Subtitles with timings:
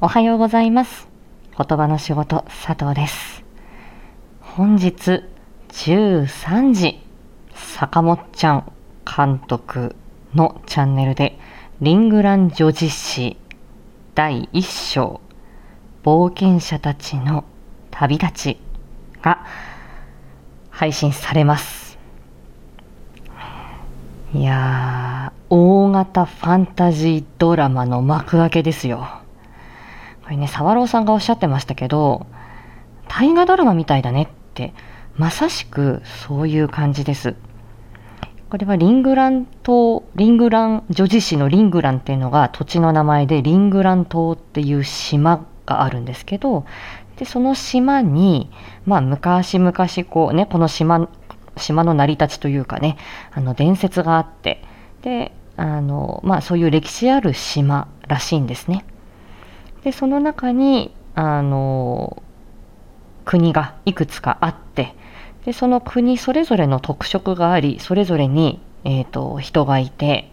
[0.00, 1.08] おはようございます。
[1.56, 3.42] 言葉の仕事、佐藤です。
[4.40, 5.24] 本日
[5.70, 7.00] 13時、
[7.52, 8.72] 坂本ちゃん
[9.04, 9.96] 監督
[10.36, 11.36] のチャンネルで、
[11.80, 13.38] リングラン女子誌
[14.14, 15.20] 第1章、
[16.04, 17.42] 冒険者たちの
[17.90, 18.56] 旅立ち
[19.20, 19.44] が
[20.70, 21.98] 配信されます。
[24.32, 29.22] いやー、大型ファンタジードラマの幕開けですよ。
[30.28, 32.26] これね、沢朗さんがおっしゃってましたけど、
[33.08, 34.74] 大河ドラマみたいだねって、
[35.16, 37.34] まさしくそういう感じです。
[38.50, 46.66] これはリングラン島、リングラン女子市のリングランっていうのが土地の名前で、リングラン島っていう島があるんですけど、
[47.16, 48.50] で、その島に、
[48.84, 49.72] まあ昔々
[50.10, 51.08] こうね、この島、
[51.56, 52.98] 島の成り立ちというかね、
[53.32, 54.62] あの伝説があって、
[55.00, 58.84] で、あの、まあそういう歴史ある島らしいんですね。
[59.84, 62.22] でその中にあの
[63.24, 64.94] 国がいくつかあって
[65.44, 70.30] でその国それぞれの特色がありそれぞれに、えー、と人がいて、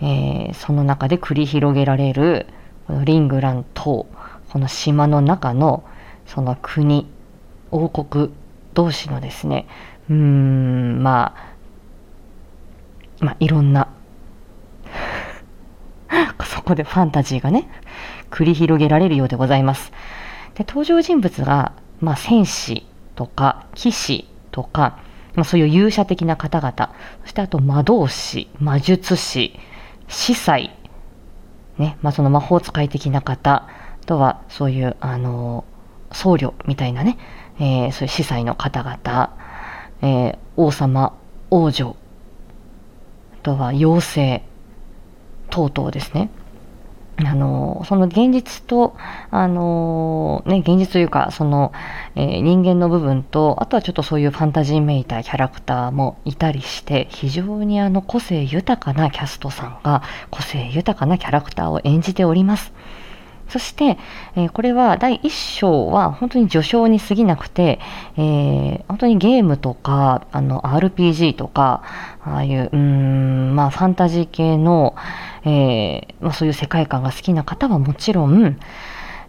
[0.00, 2.46] えーその中で繰り広げられる
[2.86, 4.06] このリングラン島
[4.50, 5.84] この島の中の
[6.26, 7.06] その国
[7.70, 8.32] 王国
[8.74, 9.66] 同士のですね
[10.08, 13.88] うんまあまあいろんな
[16.44, 17.68] そこでファンタジーがね
[18.30, 19.92] 繰り広げられるようでございます。
[20.54, 24.98] で登場人物が、まあ、戦士とか騎士とか、
[25.34, 29.58] まあ、そういう勇者的な方々そしてあと魔導士魔術師
[30.08, 30.76] 司祭、
[31.78, 33.68] ねまあ、その魔法使い的な方
[34.02, 35.64] あとはそういうあの
[36.12, 37.16] 僧侶みたいなね、
[37.60, 39.36] えーそういう司祭の方々、
[40.02, 41.16] えー王様
[41.50, 41.96] 王女
[43.32, 44.49] あとは妖精
[45.50, 46.30] 等々ですね
[47.26, 48.96] あのその現実と、
[49.30, 51.72] あのね、現実というかその、
[52.14, 62.72] えー人間の部分とあとはちょっとそういうファンタジーめいたキャラクターもいたりして非常にあの個性豊かなキャストさんが個性豊かなキャラクターを演じております。
[63.50, 63.98] そして、
[64.36, 67.80] えーこれは第1章は本当に序章に過ぎなくて、
[68.16, 71.82] えー本当にゲームとかあの RPG とか
[72.24, 74.94] ああいううん、まあ、ファンタジー系の、
[75.44, 78.58] えーまあ、そういう世界観が好きな方はもちろん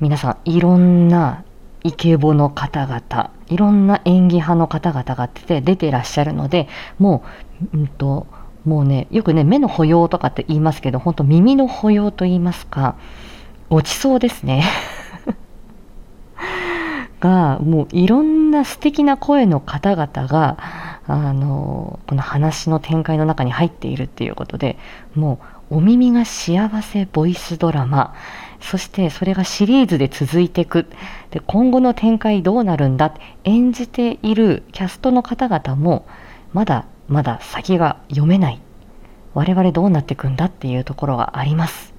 [0.00, 1.44] 皆さんいろんな
[1.82, 7.24] イケボの方々いろんな演技派の方々が出て出てらっしゃるのでも
[7.72, 8.26] う、うんと
[8.64, 12.96] もうねよくね目の保養とかって言いますけど本当耳の保養と言いますか
[13.74, 14.62] ごちそうですね。
[17.18, 20.58] がもういろんな素敵な声の方々が
[21.08, 24.78] あのこの話の展開の中に入っているっていうことで
[25.16, 25.40] も
[25.70, 28.14] うお耳が幸せボイスドラマ。
[28.60, 30.86] そしてそれがシリーズで続いていく。
[31.32, 33.12] で今後の展開どうなるんだ？
[33.42, 36.06] 演じているキャストの方々も
[36.52, 38.60] まだまだ先が読めない。
[39.34, 41.92] 我々どうなっていくんだっていうところがあります。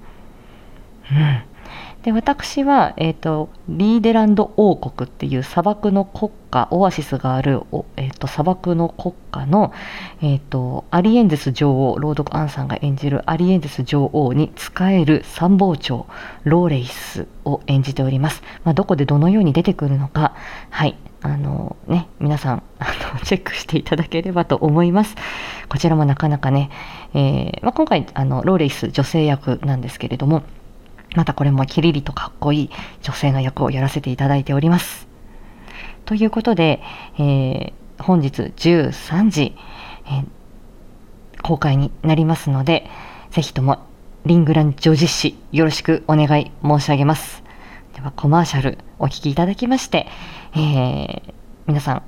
[1.12, 1.55] うん。
[2.03, 7.62] で私は、えー、とリーデランド王国っていう砂漠の国家オアシスがある、
[7.98, 9.74] えー、と砂漠の国家の、
[10.22, 16.06] えー、とアリエンデス女王朗読アンさんが演じるアリエンデス女王に仕える参謀長
[16.44, 20.36] ローレイスを演じております、まあ、どこでどのように出てくるのか
[20.70, 25.16] はいあのね、皆さんあの チェックしていただければと思います。
[25.70, 26.70] こちらもなかなかね、
[27.16, 30.44] えーまあ、今回あのローレイス女性役なんですけれども
[31.16, 32.70] またこれもキリリとかっこいい
[33.02, 35.08] 女性の役をやらせていただいております。
[36.06, 36.81] ということで、
[37.18, 39.56] えー本日13時、
[40.06, 40.26] えー
[41.42, 42.90] 公開になりますので、
[43.30, 43.78] ぜひとも
[44.26, 47.44] リングラン女子誌よろしくお願い申し上げます。
[47.96, 50.08] ではコマーシャルお聞きいただきまして、
[50.56, 51.34] えー
[51.68, 52.03] 皆さん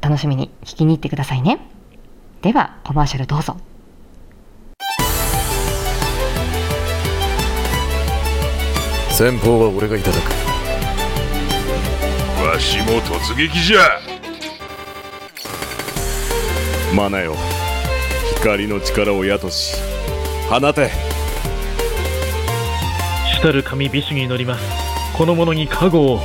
[0.00, 1.60] 楽しみに聞きに行ってくださいね。
[2.42, 3.56] ではコマーシャルどうぞ。
[9.20, 10.30] 先方は俺がいただく。
[12.42, 14.00] わしも突撃じゃ。
[16.96, 17.36] マナよ。
[18.36, 19.76] 光の力を宿し。
[20.48, 20.90] 放て。
[23.34, 24.64] 主たる神ビシュに乗ります。
[25.18, 26.20] この者に加護を。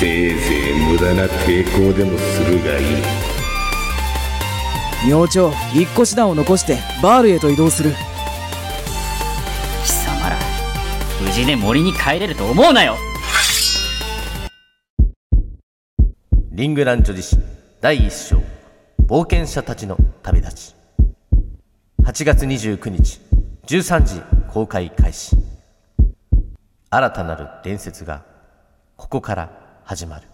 [0.00, 2.86] せいぜい無駄な抵抗でもするがいい。
[5.06, 7.92] 明朝引っ越し団を残してバールへと移動する
[11.18, 12.94] 無事で森に帰れると思うなよ。
[16.52, 17.42] リングランチョ自身
[17.80, 18.42] 第1章
[19.06, 20.74] 冒険者たちの旅立ち。
[22.04, 23.20] 8月29日
[23.66, 24.20] 13時
[24.52, 25.36] 公開開始。
[26.90, 28.22] 新たなる伝説が
[28.96, 29.50] ここから
[29.84, 30.28] 始まる。